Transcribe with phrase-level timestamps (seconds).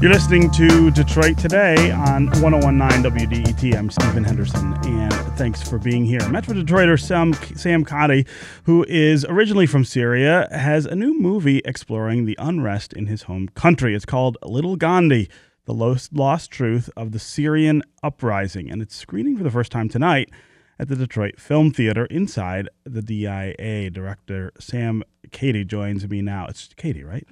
[0.00, 3.76] You're listening to Detroit Today on 1019 WDET.
[3.76, 6.26] I'm Stephen Henderson, and thanks for being here.
[6.30, 8.24] Metro Detroiter Sam, Sam Kadi,
[8.64, 13.48] who is originally from Syria, has a new movie exploring the unrest in his home
[13.48, 13.94] country.
[13.94, 15.28] It's called Little Gandhi
[15.66, 19.90] The Lost, Lost Truth of the Syrian Uprising, and it's screening for the first time
[19.90, 20.30] tonight
[20.78, 23.90] at the Detroit Film Theater inside the DIA.
[23.90, 26.46] Director Sam Cady joins me now.
[26.46, 27.26] It's Cady, right?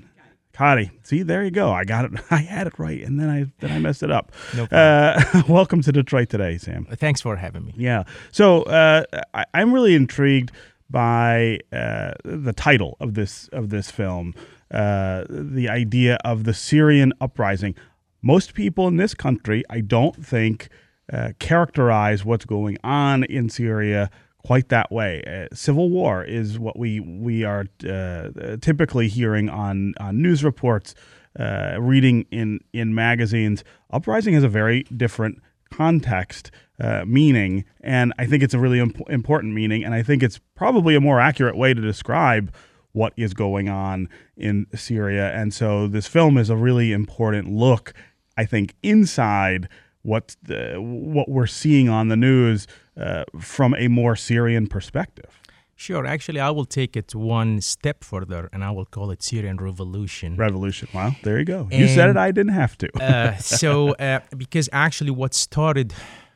[0.59, 0.91] Kadi.
[1.05, 1.71] See, there you go.
[1.71, 2.21] I got it.
[2.33, 4.33] I had it right, and then I then I messed it up.
[4.57, 6.85] No uh, welcome to Detroit today, Sam.
[6.85, 7.75] Thanks for having me.
[7.77, 8.03] Yeah.
[8.33, 10.51] So uh, I, I'm really intrigued
[10.91, 14.35] by uh, the title of this of this film,
[14.73, 17.77] uh, the idea of the Syrian uprising.
[18.21, 20.71] Most people in this country, I don't think,
[21.13, 24.11] uh, characterize what's going on in Syria
[24.45, 25.23] quite that way.
[25.27, 30.95] Uh, civil war is what we we are uh, typically hearing on, on news reports,
[31.39, 33.65] uh, reading in in magazines.
[33.91, 36.51] Uprising has a very different context,
[36.81, 40.41] uh, meaning, and I think it's a really imp- important meaning, and I think it's
[40.55, 42.53] probably a more accurate way to describe
[42.93, 45.31] what is going on in Syria.
[45.33, 47.93] And so this film is a really important look,
[48.37, 49.69] I think, inside
[50.03, 55.41] what the, what we're seeing on the news uh, from a more Syrian perspective.
[55.77, 56.05] Sure.
[56.07, 60.35] Actually, I will take it one step further, and I will call it Syrian Revolution.
[60.35, 60.89] Revolution.
[60.93, 61.15] Wow.
[61.23, 61.69] there you go.
[61.71, 62.17] And, you said it.
[62.17, 62.89] I didn't have to.
[63.01, 65.95] uh, so, uh, because actually, what started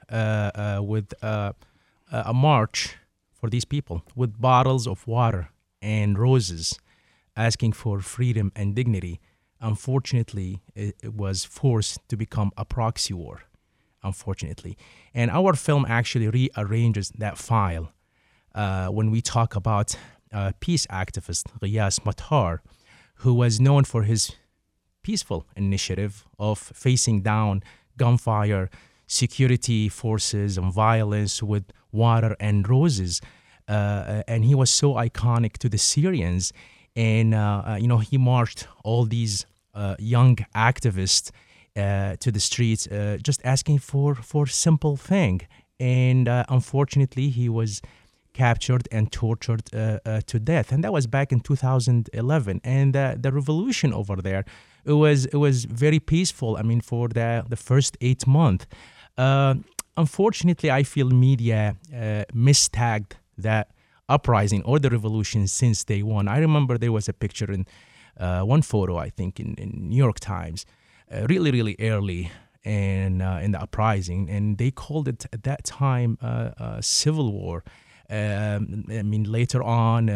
[0.08, 1.54] uh, uh, with uh,
[2.12, 2.96] a march
[3.32, 5.48] for these people with bottles of water
[5.80, 6.78] and roses,
[7.36, 9.20] asking for freedom and dignity,
[9.60, 13.40] unfortunately, it, it was forced to become a proxy war
[14.02, 14.76] unfortunately.
[15.14, 17.92] And our film actually rearranges that file
[18.54, 19.96] uh, when we talk about
[20.32, 22.58] uh, peace activist Ghiyas Matar,
[23.16, 24.32] who was known for his
[25.02, 27.62] peaceful initiative of facing down
[27.96, 28.70] gunfire,
[29.06, 33.20] security forces, and violence with water and roses.
[33.68, 36.52] Uh, and he was so iconic to the Syrians.
[36.96, 41.30] And, uh, uh, you know, he marched all these uh, young activists
[41.74, 45.40] uh, to the streets, uh, just asking for for simple thing.
[45.80, 47.80] And uh, unfortunately, he was
[48.34, 50.70] captured and tortured uh, uh, to death.
[50.70, 52.60] And that was back in 2011.
[52.62, 54.44] And the revolution over there,
[54.84, 56.58] it was it was very peaceful.
[56.58, 58.66] I mean, for the the first eight months.
[59.96, 61.76] unfortunately, I feel media
[62.34, 63.66] mistagged that
[64.08, 66.28] uprising or the revolution since day one.
[66.28, 67.66] I remember there was a picture in
[68.46, 70.81] one photo, I think, in, in New York Times uh,
[71.28, 72.30] really, really early
[72.64, 77.64] in uh, in the uprising, and they called it at that time uh, civil war.
[78.10, 80.08] Um, I mean, later on,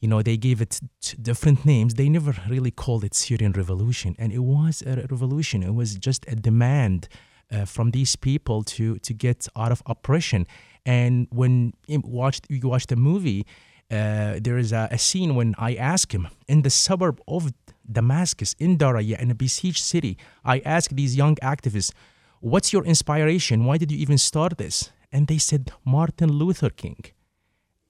[0.00, 0.80] you know, they gave it
[1.22, 1.94] different names.
[1.94, 5.62] They never really called it Syrian revolution, and it was a revolution.
[5.62, 7.08] It was just a demand
[7.52, 10.46] uh, from these people to to get out of oppression.
[10.84, 13.46] And when you watched you watch the movie,
[13.90, 17.52] uh, there is a, a, scene when I ask him in the suburb of
[17.90, 20.16] Damascus, in Daraya, in a besieged city.
[20.44, 21.92] I asked these young activists,
[22.40, 23.64] What's your inspiration?
[23.64, 24.90] Why did you even start this?
[25.12, 27.04] And they said, Martin Luther King.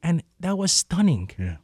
[0.02, 1.30] And that was stunning.
[1.38, 1.56] Yeah.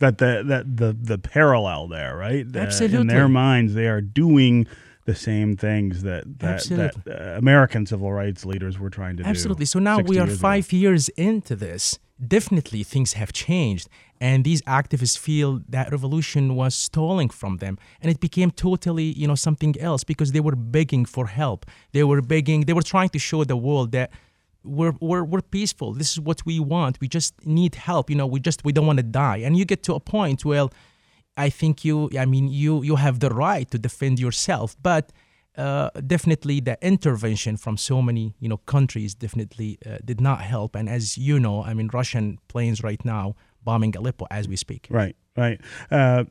[0.00, 2.44] That the that the the parallel there, right?
[2.54, 3.00] Absolutely.
[3.00, 4.66] in their minds, they are doing
[5.06, 9.60] the same things that that, that uh, American civil rights leaders were trying to Absolutely.
[9.60, 9.62] do.
[9.62, 9.66] Absolutely.
[9.66, 10.76] So now we are five ago.
[10.76, 11.98] years into this.
[12.24, 13.88] Definitely things have changed,
[14.20, 19.26] and these activists feel that revolution was stalling from them, and it became totally, you
[19.26, 21.66] know, something else because they were begging for help.
[21.92, 22.62] They were begging.
[22.62, 24.12] They were trying to show the world that
[24.62, 25.92] we're, we're, we're peaceful.
[25.92, 27.00] This is what we want.
[27.00, 28.08] We just need help.
[28.08, 29.38] You know, we just we don't want to die.
[29.38, 30.68] And you get to a point where
[31.36, 35.12] I think you, I mean, you you have the right to defend yourself, but
[35.56, 40.74] uh, definitely the intervention from so many you know countries definitely uh, did not help.
[40.74, 44.86] And as you know, I mean, Russian planes right now bombing Aleppo as we speak.
[44.90, 45.60] Right, right.
[45.90, 46.24] Uh,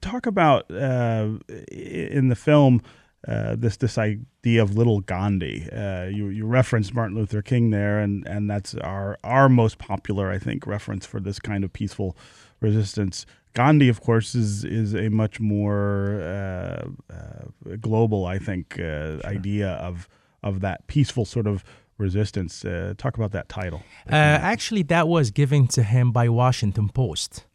[0.00, 1.30] talk about uh,
[1.70, 2.82] in the film.
[3.28, 5.68] Uh, this this idea of little Gandhi.
[5.70, 10.30] Uh, you you referenced Martin Luther King there, and, and that's our our most popular,
[10.30, 12.16] I think, reference for this kind of peaceful
[12.60, 13.26] resistance.
[13.54, 19.26] Gandhi, of course, is is a much more uh, uh, global, I think, uh, sure.
[19.26, 20.08] idea of
[20.42, 21.64] of that peaceful sort of
[21.98, 22.64] resistance.
[22.64, 23.82] Uh, talk about that title.
[24.08, 27.46] Uh, actually, that was given to him by Washington Post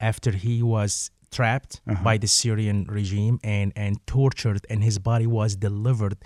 [0.00, 2.02] after he was trapped uh-huh.
[2.02, 6.16] by the Syrian regime and and tortured, and his body was delivered.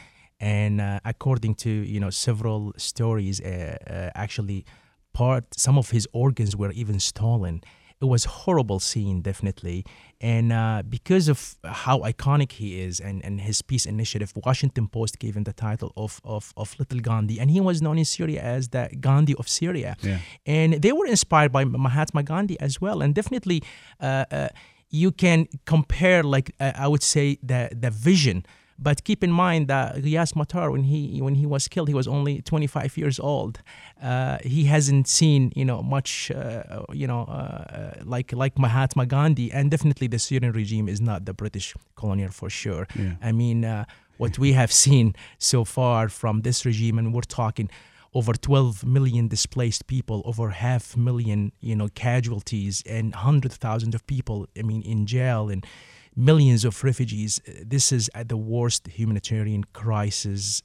[0.41, 4.65] And uh, according to you know several stories, actually,
[5.13, 7.61] part some of his organs were even stolen
[8.01, 9.85] it was horrible scene definitely.
[10.23, 15.19] And uh, because of how iconic he is and, and his peace initiative washington post
[15.19, 17.39] gave him the title of, of, of little gandhi.
[17.41, 19.97] And he was known in syria as the gandhi of syria.
[20.03, 20.19] Yeah.
[20.47, 23.03] and they were inspired by mahatma gandhi as well.
[23.03, 23.63] And definitely
[24.01, 24.49] uh, uh,
[24.91, 28.45] you can compare like uh, i would say the, the vision
[28.83, 32.09] but keep in mind that Ghiyas Matar, when he when he was killed, he was
[32.09, 33.61] only 25 years old.
[34.03, 39.53] Uh, he hasn't seen you know much uh, you know uh, like like Mahatma Gandhi,
[39.53, 42.87] and definitely the Syrian regime is not the British colonial for sure.
[42.99, 43.15] Yeah.
[43.23, 43.85] I mean, uh,
[44.17, 47.69] what we have seen so far from this regime, and we're talking
[48.13, 54.07] over 12 million displaced people, over half million you know casualties, and hundred thousands of
[54.07, 54.49] people.
[54.59, 55.67] I mean, in jail and
[56.17, 57.41] millions of refugees.
[57.65, 60.63] This is at the worst humanitarian crisis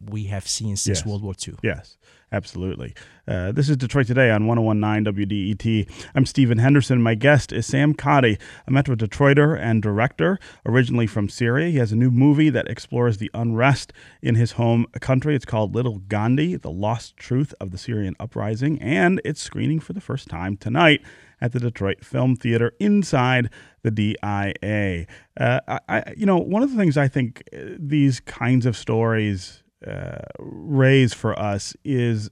[0.00, 1.06] we have seen since Yes.
[1.06, 1.54] World War II.
[1.62, 1.96] Yes,
[2.32, 2.94] absolutely.
[3.28, 5.88] Uh, this is Detroit Today on 1019 WDET.
[6.14, 7.02] I'm Stephen Henderson.
[7.02, 11.68] My guest is Sam Kadi, a Metro Detroiter and director, originally from Syria.
[11.70, 13.92] He has a new movie that explores the unrest
[14.22, 15.36] in his home country.
[15.36, 19.92] It's called Little Gandhi The Lost Truth of the Syrian Uprising, and it's screening for
[19.92, 21.02] the first time tonight
[21.40, 23.50] at the Detroit Film Theater inside
[23.82, 25.06] the DIA.
[25.38, 28.76] Uh, I, I, you know, one of the things I think uh, these kinds of
[28.76, 32.30] stories uh, raise for us is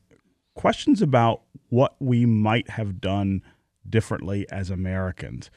[0.55, 3.43] questions about what we might have done
[3.89, 5.51] differently as Americans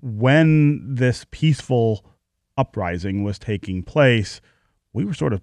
[0.00, 2.04] when this peaceful
[2.56, 4.40] uprising was taking place.
[4.92, 5.42] We were sort of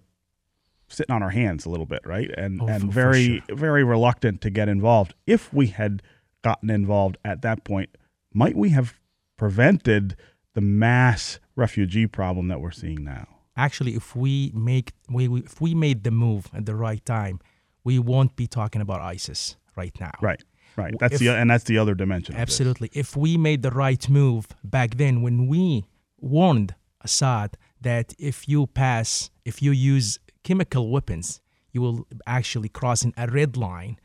[0.88, 2.30] sitting on our hands a little bit, right?
[2.38, 5.14] And Oh, and very very reluctant to get involved.
[5.26, 6.02] If we had
[6.46, 7.90] gotten involved at that point,
[8.34, 9.00] might we have
[9.36, 10.16] prevented
[10.54, 13.28] the mass refugee problem that we're seeing now?
[13.58, 17.40] Actually, if we make we, we if we made the move at the right time,
[17.84, 20.12] we won't be talking about ISIS right now.
[20.22, 20.44] Right,
[20.76, 20.94] right.
[21.00, 22.36] That's If- the and that's the other dimension.
[22.36, 22.90] Absolutely.
[22.94, 25.86] If we made the right move back then, when we
[26.20, 33.14] warned Assad that if you pass, if you use chemical weapons, you will actually crossing
[33.18, 33.98] a red line.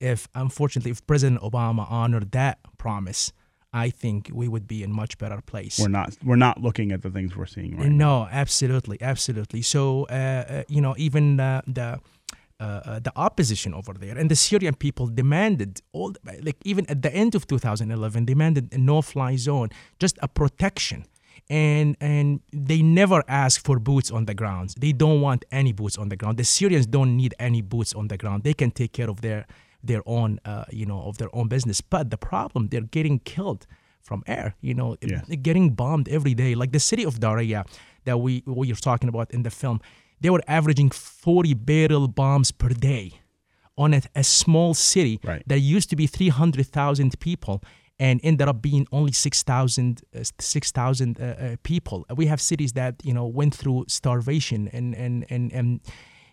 [0.00, 3.32] If unfortunately, if President Obama honored that promise,
[3.72, 5.78] I think we would be in much better place.
[5.78, 8.22] We're not we're not looking at the things we're seeing right now.
[8.22, 9.62] No, absolutely, absolutely.
[9.62, 12.00] So uh, uh, you know, even uh, the
[12.58, 17.02] uh, uh, the opposition over there and the Syrian people demanded all, like even at
[17.02, 21.04] the end of 2011, demanded a no-fly zone, just a protection.
[21.50, 24.74] And and they never ask for boots on the ground.
[24.80, 26.38] They don't want any boots on the ground.
[26.38, 28.42] The Syrians don't need any boots on the ground.
[28.42, 29.46] They can take care of their
[29.86, 31.80] their own uh, you know of their own business.
[31.80, 33.66] But the problem, they're getting killed
[34.02, 34.54] from air.
[34.60, 35.36] You know, Yeah.
[35.42, 36.54] getting bombed every day.
[36.54, 37.64] Like the city of Daraya
[38.04, 39.80] that we we are talking about in the film,
[40.20, 43.10] they were averaging 40 barrel bombs per day
[43.76, 45.42] on a, a small city Right.
[45.48, 47.60] that used to be 300,000 people
[47.98, 52.04] and ended up being only 6,000 uh, 6,000 uh, uh, people.
[52.16, 55.80] We have cities that, you know, went through starvation and and and, and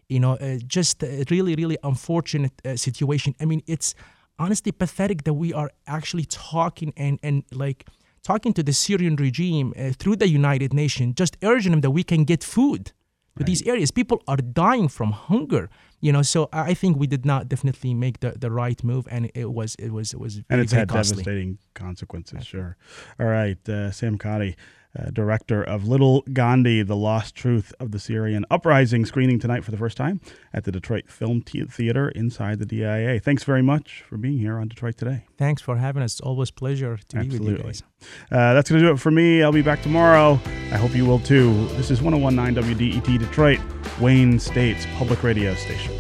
[0.10, 3.36] you know, uh, just a really really unfortunate uh, situation.
[3.40, 3.96] I mean, it's
[4.40, 7.86] honestly pathetic that we are actually talking and and like
[8.24, 12.04] talking to the Syrian regime uh, through the United Nations, just urging them that we
[12.04, 12.94] can get food
[13.38, 13.92] to these areas.
[13.92, 15.70] People are dying from hunger.
[16.02, 19.32] You know, so I think we did not definitely make the, the right move, and
[19.34, 21.24] it was it was it was very, and it's very had costly.
[21.24, 22.46] devastating consequences.
[22.46, 22.76] Sure.
[23.20, 24.58] All right, uh, Sam Kadi,
[24.98, 29.72] uh, director of Little Gandhi: The Lost Truth of the Syrian Uprising, screening tonight for
[29.72, 30.22] the first time
[30.54, 33.20] at the Detroit Film T- Theater inside the DIA.
[33.20, 35.26] Thanks very much for being here on Detroit Today.
[35.38, 36.14] Thanks for having us.
[36.14, 37.64] It's always a pleasure to be with you Absolutely.
[37.64, 37.84] guys.
[38.32, 39.42] Uh, that's going to do it for me.
[39.44, 40.40] I'll be back tomorrow.
[40.72, 41.68] I hope you will too.
[41.70, 43.60] This is 1019 WDET Detroit,
[44.00, 45.94] Wayne State's public radio station.